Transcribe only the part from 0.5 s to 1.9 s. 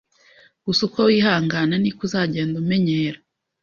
gusa uko wihangana